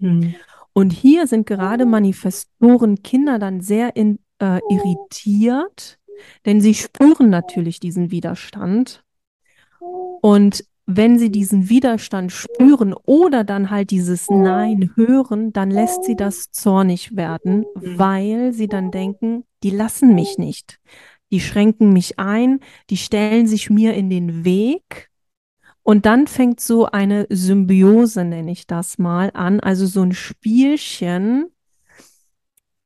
Hm. 0.00 0.34
Und 0.72 0.92
hier 0.92 1.28
sind 1.28 1.46
gerade 1.46 1.86
Manifestoren 1.86 3.02
Kinder 3.04 3.38
dann 3.38 3.60
sehr 3.60 3.94
in, 3.94 4.18
äh, 4.40 4.58
irritiert, 4.68 6.00
denn 6.46 6.60
sie 6.60 6.74
spüren 6.74 7.30
natürlich 7.30 7.80
diesen 7.80 8.10
Widerstand. 8.10 9.04
Und 10.20 10.64
wenn 10.86 11.18
sie 11.18 11.30
diesen 11.30 11.68
Widerstand 11.70 12.30
spüren 12.30 12.94
oder 12.94 13.42
dann 13.42 13.70
halt 13.70 13.90
dieses 13.90 14.28
Nein 14.28 14.90
hören, 14.96 15.52
dann 15.52 15.70
lässt 15.70 16.04
sie 16.04 16.16
das 16.16 16.50
zornig 16.50 17.16
werden, 17.16 17.64
weil 17.74 18.52
sie 18.52 18.68
dann 18.68 18.90
denken, 18.90 19.44
die 19.62 19.70
lassen 19.70 20.14
mich 20.14 20.36
nicht. 20.36 20.78
Die 21.30 21.40
schränken 21.40 21.92
mich 21.92 22.18
ein, 22.18 22.60
die 22.90 22.98
stellen 22.98 23.46
sich 23.46 23.70
mir 23.70 23.94
in 23.94 24.10
den 24.10 24.44
Weg. 24.44 25.10
Und 25.82 26.06
dann 26.06 26.26
fängt 26.26 26.60
so 26.60 26.86
eine 26.86 27.26
Symbiose, 27.30 28.24
nenne 28.24 28.52
ich 28.52 28.66
das 28.66 28.98
mal, 28.98 29.30
an, 29.34 29.60
also 29.60 29.86
so 29.86 30.02
ein 30.02 30.12
Spielchen. 30.12 31.46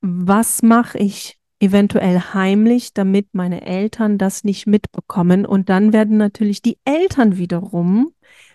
Was 0.00 0.62
mache 0.62 0.99
ich 0.99 1.38
eventuell 1.61 2.21
heimlich, 2.35 2.95
damit 2.95 3.29
meine 3.33 3.62
Eltern 3.62 4.19
das 4.19 4.45
nicht 4.45 4.67
mitbekommen. 4.67 5.45
Und 5.45 5.69
dann 5.69 5.93
werden 5.93 6.17
natürlich 6.17 6.62
die 6.62 6.79
Eltern 6.85 7.37
wiederum 7.37 8.12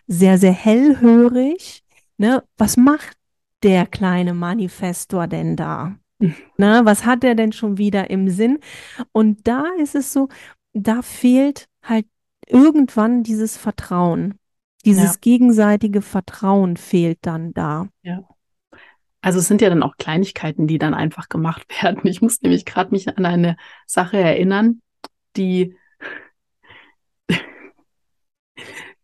sehr, 0.08 0.38
sehr 0.38 0.54
hellhörig. 0.54 1.84
Ne? 2.18 2.44
Was 2.58 2.78
macht 2.78 3.18
der 3.64 3.86
kleine 3.86 4.34
Manifestor 4.34 5.28
denn 5.28 5.56
da? 5.56 5.96
Ne? 6.58 6.82
Was 6.84 7.06
hat 7.06 7.24
er 7.24 7.36
denn 7.36 7.52
schon 7.52 7.78
wieder 7.78 8.10
im 8.10 8.30
Sinn? 8.30 8.60
Und 9.12 9.48
da 9.48 9.66
ist 9.80 9.96
es 9.96 10.14
so, 10.14 10.30
da 10.74 11.02
fehlt 11.02 11.68
halt 11.82 12.06
irgendwann 12.48 13.24
dieses 13.24 13.58
Vertrauen. 13.58 14.36
Dieses 14.86 15.14
ja. 15.14 15.20
gegenseitige 15.22 16.02
Vertrauen 16.02 16.78
fehlt 16.78 17.20
dann 17.22 17.54
da. 17.54 17.88
Ja. 18.04 18.24
Also 19.24 19.40
es 19.40 19.48
sind 19.48 19.62
ja 19.62 19.70
dann 19.70 19.84
auch 19.84 19.96
Kleinigkeiten, 19.96 20.68
die 20.68 20.78
dann 20.78 20.94
einfach 20.94 21.30
gemacht 21.30 21.66
werden. 21.82 22.02
Ich 22.04 22.22
muss 22.22 22.42
nämlich 22.42 22.66
gerade 22.66 22.92
mich 22.92 23.08
an 23.08 23.26
eine 23.26 23.56
Sache 23.88 24.18
erinnern, 24.18 24.82
die, 25.38 25.78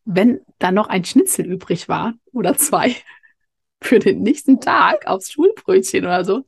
wenn 0.03 0.41
da 0.59 0.71
noch 0.71 0.89
ein 0.89 1.05
Schnitzel 1.05 1.45
übrig 1.45 1.87
war 1.87 2.13
oder 2.33 2.57
zwei, 2.57 2.95
für 3.81 3.99
den 3.99 4.21
nächsten 4.21 4.59
Tag 4.59 5.07
aufs 5.07 5.31
Schulbrötchen 5.31 6.03
oder 6.03 6.25
so. 6.25 6.45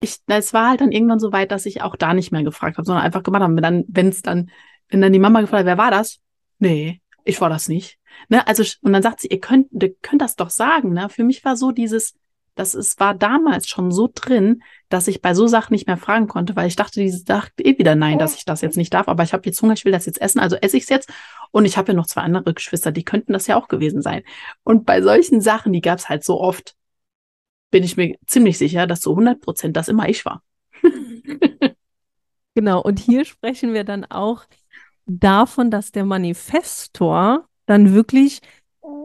Ich, 0.00 0.20
es 0.26 0.54
war 0.54 0.70
halt 0.70 0.80
dann 0.80 0.92
irgendwann 0.92 1.18
so 1.18 1.32
weit, 1.32 1.52
dass 1.52 1.66
ich 1.66 1.82
auch 1.82 1.96
da 1.96 2.14
nicht 2.14 2.32
mehr 2.32 2.44
gefragt 2.44 2.78
habe, 2.78 2.86
sondern 2.86 3.04
einfach 3.04 3.24
gemacht 3.24 3.42
habe. 3.42 3.60
Dann, 3.60 3.84
wenn 3.88 4.08
es 4.08 4.22
dann, 4.22 4.50
wenn 4.88 5.02
dann 5.02 5.12
die 5.12 5.18
Mama 5.18 5.42
gefragt 5.42 5.60
hat, 5.60 5.66
wer 5.66 5.76
war 5.76 5.90
das? 5.90 6.20
Nee, 6.60 7.02
ich 7.24 7.42
war 7.42 7.50
das 7.50 7.68
nicht. 7.68 7.98
Ne, 8.30 8.46
also, 8.46 8.62
und 8.80 8.94
dann 8.94 9.02
sagt 9.02 9.20
sie, 9.20 9.28
ihr 9.28 9.40
könnt, 9.40 9.68
ihr 9.70 9.94
könnt 9.96 10.22
das 10.22 10.34
doch 10.34 10.48
sagen. 10.48 10.94
Ne? 10.94 11.10
Für 11.10 11.24
mich 11.24 11.44
war 11.44 11.54
so 11.54 11.72
dieses, 11.72 12.14
das 12.58 12.74
ist, 12.74 12.98
war 12.98 13.14
damals 13.14 13.68
schon 13.68 13.92
so 13.92 14.08
drin, 14.12 14.62
dass 14.88 15.06
ich 15.06 15.22
bei 15.22 15.32
so 15.32 15.46
Sachen 15.46 15.74
nicht 15.74 15.86
mehr 15.86 15.96
fragen 15.96 16.26
konnte, 16.26 16.56
weil 16.56 16.66
ich 16.66 16.74
dachte, 16.74 16.98
die 16.98 17.10
sagt 17.10 17.60
eh 17.64 17.78
wieder 17.78 17.94
nein, 17.94 18.18
dass 18.18 18.34
ich 18.34 18.44
das 18.44 18.62
jetzt 18.62 18.76
nicht 18.76 18.92
darf. 18.92 19.06
Aber 19.06 19.22
ich 19.22 19.32
habe 19.32 19.44
jetzt 19.46 19.62
Hunger, 19.62 19.74
ich 19.74 19.84
will 19.84 19.92
das 19.92 20.06
jetzt 20.06 20.20
essen, 20.20 20.40
also 20.40 20.56
esse 20.56 20.76
ich 20.76 20.82
es 20.82 20.88
jetzt. 20.88 21.08
Und 21.52 21.66
ich 21.66 21.76
habe 21.76 21.92
ja 21.92 21.94
noch 21.94 22.06
zwei 22.06 22.22
andere 22.22 22.54
Geschwister, 22.54 22.90
die 22.90 23.04
könnten 23.04 23.32
das 23.32 23.46
ja 23.46 23.56
auch 23.56 23.68
gewesen 23.68 24.02
sein. 24.02 24.22
Und 24.64 24.86
bei 24.86 25.02
solchen 25.02 25.40
Sachen, 25.40 25.72
die 25.72 25.80
gab 25.80 26.00
es 26.00 26.08
halt 26.08 26.24
so 26.24 26.40
oft, 26.40 26.74
bin 27.70 27.84
ich 27.84 27.96
mir 27.96 28.16
ziemlich 28.26 28.58
sicher, 28.58 28.88
dass 28.88 29.02
so 29.02 29.12
100 29.12 29.40
Prozent 29.40 29.76
das 29.76 29.88
immer 29.88 30.08
ich 30.08 30.24
war. 30.24 30.42
genau. 32.54 32.82
Und 32.82 32.98
hier 32.98 33.24
sprechen 33.24 33.72
wir 33.72 33.84
dann 33.84 34.04
auch 34.04 34.46
davon, 35.06 35.70
dass 35.70 35.92
der 35.92 36.04
Manifestor 36.04 37.46
dann 37.66 37.94
wirklich 37.94 38.40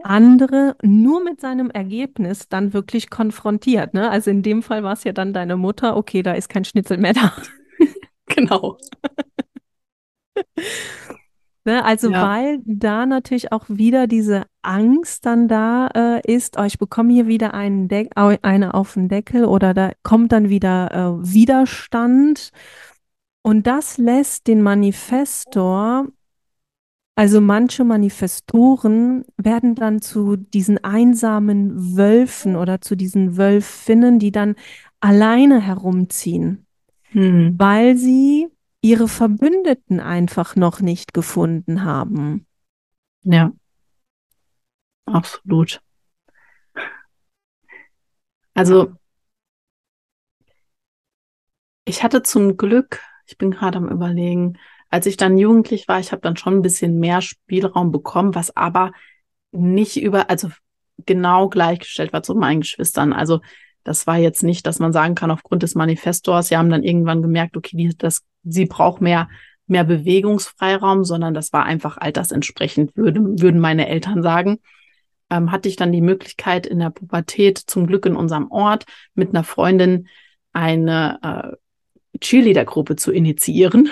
andere 0.04 0.76
nur 0.82 1.22
mit 1.22 1.40
seinem 1.40 1.70
Ergebnis 1.70 2.48
dann 2.48 2.72
wirklich 2.72 3.10
konfrontiert. 3.10 3.94
Ne? 3.94 4.10
Also 4.10 4.30
in 4.30 4.42
dem 4.42 4.62
Fall 4.62 4.82
war 4.82 4.92
es 4.92 5.04
ja 5.04 5.12
dann 5.12 5.32
deine 5.32 5.56
Mutter, 5.56 5.96
okay, 5.96 6.22
da 6.22 6.32
ist 6.32 6.48
kein 6.48 6.64
Schnitzel 6.64 6.98
mehr 6.98 7.14
da. 7.14 7.32
genau. 8.26 8.78
ne? 11.64 11.84
Also 11.84 12.10
ja. 12.10 12.28
weil 12.28 12.60
da 12.64 13.06
natürlich 13.06 13.52
auch 13.52 13.64
wieder 13.68 14.06
diese 14.06 14.44
Angst 14.62 15.24
dann 15.26 15.48
da 15.48 15.88
äh, 15.94 16.32
ist, 16.32 16.58
oh, 16.58 16.64
ich 16.64 16.78
bekomme 16.78 17.12
hier 17.12 17.26
wieder 17.26 17.54
einen 17.54 17.88
De 17.88 18.10
eine 18.14 18.74
auf 18.74 18.94
den 18.94 19.08
Deckel 19.08 19.44
oder 19.44 19.74
da 19.74 19.92
kommt 20.02 20.32
dann 20.32 20.48
wieder 20.50 20.90
äh, 20.92 21.32
Widerstand. 21.32 22.50
Und 23.42 23.66
das 23.66 23.98
lässt 23.98 24.46
den 24.46 24.62
Manifestor 24.62 26.06
also 27.16 27.40
manche 27.40 27.84
Manifestoren 27.84 29.24
werden 29.36 29.74
dann 29.74 30.02
zu 30.02 30.36
diesen 30.36 30.82
einsamen 30.82 31.96
Wölfen 31.96 32.56
oder 32.56 32.80
zu 32.80 32.96
diesen 32.96 33.36
Wölfinnen, 33.36 34.18
die 34.18 34.32
dann 34.32 34.56
alleine 35.00 35.60
herumziehen, 35.60 36.66
hm. 37.10 37.54
weil 37.56 37.96
sie 37.96 38.48
ihre 38.80 39.06
Verbündeten 39.06 40.00
einfach 40.00 40.56
noch 40.56 40.80
nicht 40.80 41.14
gefunden 41.14 41.84
haben. 41.84 42.46
Ja, 43.22 43.52
absolut. 45.06 45.80
Also, 48.54 48.94
ich 51.84 52.02
hatte 52.02 52.22
zum 52.22 52.56
Glück, 52.56 53.00
ich 53.26 53.38
bin 53.38 53.50
gerade 53.50 53.78
am 53.78 53.88
Überlegen, 53.88 54.58
als 54.94 55.06
ich 55.06 55.16
dann 55.16 55.38
jugendlich 55.38 55.88
war, 55.88 55.98
ich 55.98 56.12
habe 56.12 56.22
dann 56.22 56.36
schon 56.36 56.54
ein 56.54 56.62
bisschen 56.62 57.00
mehr 57.00 57.20
Spielraum 57.20 57.90
bekommen, 57.90 58.36
was 58.36 58.56
aber 58.56 58.92
nicht 59.50 60.00
über, 60.00 60.30
also 60.30 60.50
genau 61.04 61.48
gleichgestellt 61.48 62.12
war 62.12 62.22
zu 62.22 62.36
meinen 62.36 62.60
Geschwistern. 62.60 63.12
Also 63.12 63.40
das 63.82 64.06
war 64.06 64.18
jetzt 64.18 64.44
nicht, 64.44 64.68
dass 64.68 64.78
man 64.78 64.92
sagen 64.92 65.16
kann, 65.16 65.32
aufgrund 65.32 65.64
des 65.64 65.74
Manifestors, 65.74 66.46
sie 66.46 66.56
haben 66.56 66.70
dann 66.70 66.84
irgendwann 66.84 67.22
gemerkt, 67.22 67.56
okay, 67.56 67.76
die, 67.76 67.98
das, 67.98 68.22
sie 68.44 68.66
braucht 68.66 69.00
mehr, 69.00 69.28
mehr 69.66 69.82
Bewegungsfreiraum, 69.82 71.02
sondern 71.02 71.34
das 71.34 71.52
war 71.52 71.64
einfach 71.64 71.96
altersentsprechend, 71.96 72.96
würden, 72.96 73.42
würden 73.42 73.58
meine 73.58 73.88
Eltern 73.88 74.22
sagen. 74.22 74.60
Ähm, 75.28 75.50
hatte 75.50 75.68
ich 75.68 75.74
dann 75.74 75.90
die 75.90 76.02
Möglichkeit 76.02 76.68
in 76.68 76.78
der 76.78 76.90
Pubertät, 76.90 77.58
zum 77.58 77.88
Glück 77.88 78.06
in 78.06 78.14
unserem 78.14 78.48
Ort, 78.52 78.84
mit 79.16 79.30
einer 79.30 79.42
Freundin 79.42 80.06
eine 80.52 81.18
äh, 81.20 82.18
Cheerleader-Gruppe 82.20 82.94
zu 82.94 83.10
initiieren 83.10 83.90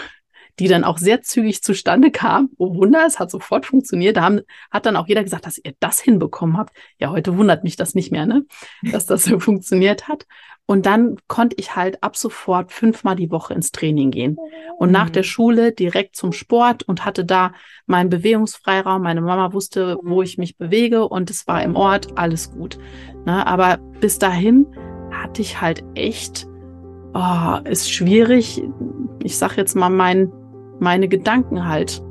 die 0.58 0.68
dann 0.68 0.84
auch 0.84 0.98
sehr 0.98 1.22
zügig 1.22 1.62
zustande 1.62 2.10
kam. 2.10 2.50
Oh 2.58 2.74
Wunder, 2.74 3.04
es 3.06 3.18
hat 3.18 3.30
sofort 3.30 3.66
funktioniert. 3.66 4.16
Da 4.16 4.22
haben, 4.22 4.40
hat 4.70 4.86
dann 4.86 4.96
auch 4.96 5.08
jeder 5.08 5.24
gesagt, 5.24 5.46
dass 5.46 5.58
ihr 5.62 5.72
das 5.80 6.00
hinbekommen 6.00 6.56
habt. 6.56 6.76
Ja, 6.98 7.10
heute 7.10 7.36
wundert 7.36 7.64
mich 7.64 7.76
das 7.76 7.94
nicht 7.94 8.12
mehr, 8.12 8.26
ne? 8.26 8.44
dass 8.92 9.06
das 9.06 9.24
so 9.24 9.38
funktioniert 9.40 10.08
hat. 10.08 10.26
Und 10.64 10.86
dann 10.86 11.16
konnte 11.26 11.56
ich 11.58 11.74
halt 11.74 12.02
ab 12.02 12.16
sofort 12.16 12.70
fünfmal 12.72 13.16
die 13.16 13.30
Woche 13.30 13.52
ins 13.52 13.72
Training 13.72 14.10
gehen. 14.10 14.38
Und 14.78 14.92
nach 14.92 15.10
der. 15.10 15.22
Schule 15.22 15.72
direkt 15.72 16.16
zum 16.16 16.32
Sport 16.32 16.82
und 16.82 17.04
hatte 17.04 17.24
da 17.24 17.52
meinen 17.86 18.10
Bewegungsfreiraum. 18.10 19.02
Meine 19.02 19.20
Mama 19.20 19.52
wusste, 19.52 19.98
wo 20.02 20.22
ich 20.22 20.38
mich 20.38 20.56
bewege 20.56 21.08
und 21.08 21.30
es 21.30 21.46
war 21.46 21.62
im 21.62 21.76
Ort 21.76 22.18
alles 22.18 22.52
gut. 22.52 22.78
Ne? 23.24 23.46
Aber 23.46 23.78
bis 24.00 24.18
dahin 24.18 24.66
hatte 25.10 25.42
ich 25.42 25.60
halt 25.60 25.82
echt, 25.94 26.46
oh, 27.14 27.58
ist 27.64 27.90
schwierig. 27.90 28.62
Ich 29.22 29.38
sag 29.38 29.56
jetzt 29.56 29.74
mal 29.74 29.90
mein 29.90 30.32
meine 30.82 31.08
Gedanken 31.08 31.66
halt, 31.66 32.02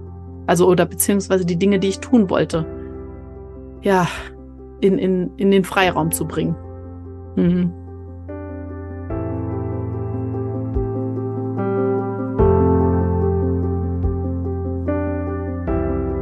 also 0.48 0.68
oder 0.68 0.86
beziehungsweise 0.86 1.46
die 1.46 1.58
Dinge, 1.58 1.78
die 1.78 1.90
ich 1.90 2.00
tun 2.00 2.30
wollte, 2.30 2.66
ja, 3.82 4.08
in, 4.80 4.98
in, 4.98 5.32
in 5.38 5.52
den 5.52 5.64
Freiraum 5.64 6.12
zu 6.12 6.26
bringen. 6.26 6.56
Mhm. 7.36 7.74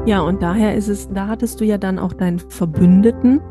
Ja, 0.06 0.22
und 0.22 0.42
daher 0.42 0.74
ist 0.74 0.88
es, 0.88 1.08
da 1.10 1.28
hattest 1.28 1.62
du 1.62 1.66
ja 1.66 1.78
dann 1.78 2.00
auch 2.00 2.14
deinen 2.14 2.40
Verbündeten, 2.40 3.42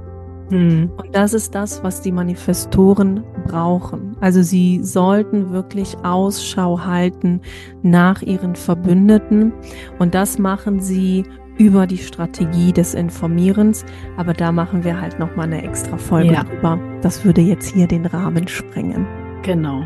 hm. 0.51 0.91
Und 0.97 1.15
das 1.15 1.35
ist 1.35 1.55
das, 1.55 1.83
was 1.85 2.01
die 2.01 2.13
Manifestoren 2.13 3.23
brauchen. 3.49 4.17
Also 4.21 4.43
sie 4.43 4.83
sollten 4.85 5.53
wirklich 5.53 5.97
Ausschau 6.05 6.85
halten 6.85 7.41
nach 7.83 8.23
ihren 8.23 8.55
Verbündeten. 8.55 9.53
Und 9.99 10.15
das 10.15 10.39
machen 10.39 10.81
sie 10.81 11.25
über 11.59 11.87
die 11.87 11.99
Strategie 11.99 12.73
des 12.73 12.95
Informierens. 12.95 13.85
Aber 14.17 14.33
da 14.33 14.53
machen 14.53 14.85
wir 14.85 15.01
halt 15.01 15.19
nochmal 15.19 15.47
eine 15.47 15.63
extra 15.63 15.97
Folge 15.97 16.35
ja. 16.35 16.45
drüber. 16.45 16.79
Das 17.03 17.25
würde 17.25 17.41
jetzt 17.41 17.75
hier 17.75 17.87
den 17.87 18.07
Rahmen 18.07 18.47
sprengen. 18.47 19.07
Genau. 19.43 19.85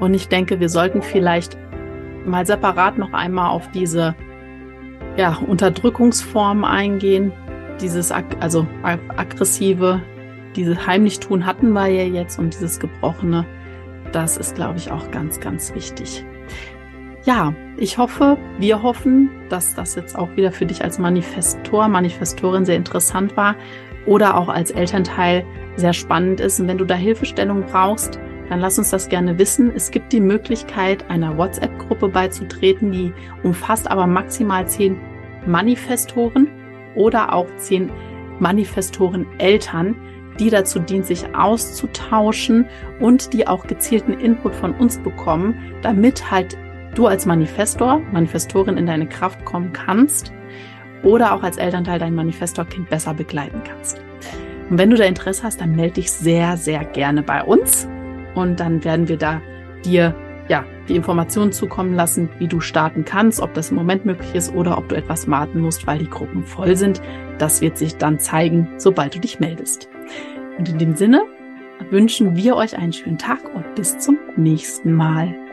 Und 0.00 0.14
ich 0.14 0.28
denke, 0.28 0.60
wir 0.60 0.68
sollten 0.68 1.02
vielleicht 1.02 1.56
mal 2.26 2.44
separat 2.44 2.98
noch 2.98 3.12
einmal 3.12 3.50
auf 3.50 3.70
diese 3.70 4.14
ja, 5.16 5.38
Unterdrückungsform 5.46 6.64
eingehen, 6.64 7.32
dieses, 7.80 8.12
also 8.12 8.66
aggressive, 9.16 10.02
diese 10.56 10.86
heimlich 10.86 11.20
tun 11.20 11.46
hatten 11.46 11.72
wir 11.72 11.86
ja 11.86 12.04
jetzt 12.04 12.38
und 12.38 12.54
dieses 12.54 12.80
Gebrochene, 12.80 13.46
das 14.12 14.36
ist, 14.36 14.54
glaube 14.54 14.78
ich, 14.78 14.90
auch 14.90 15.10
ganz, 15.10 15.40
ganz 15.40 15.74
wichtig. 15.74 16.24
Ja, 17.24 17.54
ich 17.76 17.98
hoffe, 17.98 18.38
wir 18.58 18.82
hoffen, 18.82 19.30
dass 19.48 19.74
das 19.74 19.96
jetzt 19.96 20.16
auch 20.16 20.34
wieder 20.36 20.52
für 20.52 20.64
dich 20.64 20.82
als 20.84 20.98
Manifestor, 20.98 21.88
Manifestorin 21.88 22.64
sehr 22.64 22.76
interessant 22.76 23.36
war 23.36 23.56
oder 24.06 24.36
auch 24.36 24.48
als 24.48 24.70
Elternteil 24.70 25.44
sehr 25.74 25.92
spannend 25.92 26.40
ist. 26.40 26.60
Und 26.60 26.68
wenn 26.68 26.78
du 26.78 26.84
da 26.84 26.94
Hilfestellung 26.94 27.64
brauchst, 27.64 28.20
dann 28.48 28.60
lass 28.60 28.78
uns 28.78 28.90
das 28.90 29.08
gerne 29.08 29.38
wissen. 29.38 29.72
Es 29.74 29.90
gibt 29.90 30.12
die 30.12 30.20
Möglichkeit, 30.20 31.10
einer 31.10 31.36
WhatsApp-Gruppe 31.36 32.08
beizutreten, 32.08 32.92
die 32.92 33.12
umfasst 33.42 33.90
aber 33.90 34.06
maximal 34.06 34.68
zehn 34.68 34.96
Manifestoren 35.46 36.48
oder 36.94 37.32
auch 37.34 37.48
zehn 37.56 37.90
Manifestoren 38.38 39.26
Eltern, 39.38 39.96
die 40.40 40.50
dazu 40.50 40.78
dient, 40.78 41.06
sich 41.06 41.34
auszutauschen 41.34 42.66
und 43.00 43.32
die 43.32 43.46
auch 43.46 43.66
gezielten 43.66 44.12
Input 44.12 44.54
von 44.54 44.72
uns 44.72 44.98
bekommen, 44.98 45.54
damit 45.82 46.30
halt 46.30 46.56
du 46.94 47.06
als 47.06 47.26
Manifestor, 47.26 48.00
Manifestorin 48.12 48.76
in 48.76 48.86
deine 48.86 49.08
Kraft 49.08 49.44
kommen 49.44 49.72
kannst 49.72 50.32
oder 51.02 51.34
auch 51.34 51.42
als 51.42 51.58
Elternteil 51.58 51.98
dein 51.98 52.14
Manifestorkind 52.14 52.88
besser 52.88 53.14
begleiten 53.14 53.62
kannst. 53.64 54.00
Und 54.70 54.78
wenn 54.78 54.90
du 54.90 54.96
da 54.96 55.04
Interesse 55.04 55.44
hast, 55.44 55.60
dann 55.60 55.76
melde 55.76 55.94
dich 55.94 56.10
sehr, 56.10 56.56
sehr 56.56 56.84
gerne 56.84 57.22
bei 57.22 57.42
uns 57.42 57.86
und 58.34 58.60
dann 58.60 58.82
werden 58.84 59.08
wir 59.08 59.16
da 59.16 59.40
dir 59.84 60.14
ja, 60.48 60.64
die 60.88 60.96
Informationen 60.96 61.52
zukommen 61.52 61.94
lassen, 61.94 62.28
wie 62.38 62.48
du 62.48 62.60
starten 62.60 63.04
kannst, 63.04 63.40
ob 63.40 63.54
das 63.54 63.70
im 63.70 63.76
Moment 63.76 64.06
möglich 64.06 64.34
ist 64.34 64.54
oder 64.54 64.78
ob 64.78 64.88
du 64.88 64.96
etwas 64.96 65.28
warten 65.28 65.60
musst, 65.60 65.86
weil 65.86 65.98
die 65.98 66.10
Gruppen 66.10 66.44
voll 66.44 66.76
sind. 66.76 67.00
Das 67.38 67.60
wird 67.60 67.76
sich 67.76 67.96
dann 67.96 68.20
zeigen, 68.20 68.68
sobald 68.78 69.14
du 69.14 69.18
dich 69.18 69.40
meldest. 69.40 69.88
Und 70.58 70.68
in 70.68 70.78
dem 70.78 70.96
Sinne 70.96 71.24
wünschen 71.90 72.36
wir 72.36 72.56
euch 72.56 72.76
einen 72.76 72.92
schönen 72.92 73.18
Tag 73.18 73.54
und 73.54 73.74
bis 73.74 73.98
zum 73.98 74.18
nächsten 74.36 74.92
Mal. 74.92 75.45